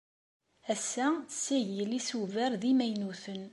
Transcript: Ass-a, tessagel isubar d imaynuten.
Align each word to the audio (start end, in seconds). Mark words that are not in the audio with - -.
Ass-a, 0.73 1.07
tessagel 1.29 1.91
isubar 1.99 2.51
d 2.61 2.63
imaynuten. 2.71 3.43